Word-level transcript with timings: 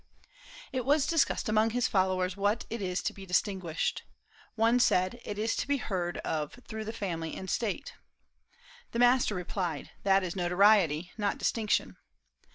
It 0.71 0.83
was 0.83 1.05
discussed 1.05 1.47
among 1.47 1.69
his 1.69 1.87
followers 1.87 2.35
what 2.35 2.65
it 2.71 2.81
is 2.81 3.03
to 3.03 3.13
be 3.13 3.23
distinguished. 3.27 4.01
One 4.55 4.79
said: 4.79 5.21
"It 5.25 5.37
is 5.37 5.55
to 5.57 5.67
be 5.67 5.77
heard 5.77 6.17
of 6.25 6.59
through 6.67 6.85
the 6.85 6.91
family 6.91 7.35
and 7.35 7.47
State." 7.47 7.93
The 8.93 8.97
master 8.97 9.35
replied: 9.35 9.91
"That 10.01 10.23
is 10.23 10.35
notoriety, 10.35 11.11
not 11.19 11.37
distinction." 11.37 11.97